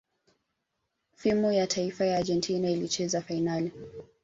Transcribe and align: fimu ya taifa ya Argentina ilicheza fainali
fimu 1.15 1.51
ya 1.51 1.67
taifa 1.67 2.05
ya 2.05 2.17
Argentina 2.17 2.71
ilicheza 2.71 3.21
fainali 3.21 3.71